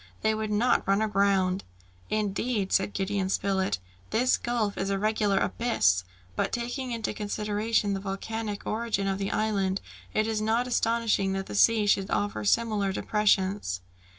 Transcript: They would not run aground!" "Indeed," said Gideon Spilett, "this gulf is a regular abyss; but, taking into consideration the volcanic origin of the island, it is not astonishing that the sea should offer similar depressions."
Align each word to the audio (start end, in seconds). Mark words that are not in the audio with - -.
They 0.23 0.33
would 0.33 0.49
not 0.49 0.87
run 0.87 0.99
aground!" 0.99 1.63
"Indeed," 2.09 2.73
said 2.73 2.91
Gideon 2.95 3.29
Spilett, 3.29 3.77
"this 4.09 4.35
gulf 4.35 4.75
is 4.75 4.89
a 4.89 4.97
regular 4.97 5.37
abyss; 5.37 6.03
but, 6.35 6.51
taking 6.51 6.91
into 6.91 7.13
consideration 7.13 7.93
the 7.93 7.99
volcanic 7.99 8.65
origin 8.65 9.05
of 9.05 9.19
the 9.19 9.29
island, 9.29 9.79
it 10.15 10.25
is 10.25 10.41
not 10.41 10.65
astonishing 10.65 11.33
that 11.33 11.45
the 11.45 11.53
sea 11.53 11.85
should 11.85 12.09
offer 12.09 12.43
similar 12.43 12.91
depressions." 12.91 13.81